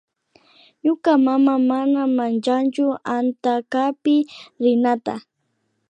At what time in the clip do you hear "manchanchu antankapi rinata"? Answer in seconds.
2.17-5.13